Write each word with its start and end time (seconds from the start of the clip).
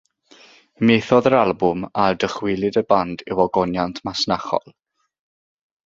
Methodd 0.89 1.29
yr 1.31 1.35
albwm 1.41 1.85
â 2.05 2.07
dychwelyd 2.25 2.81
y 2.81 2.83
band 2.95 3.23
i'w 3.29 3.39
ogoniant 3.47 4.03
masnachol. 4.11 4.77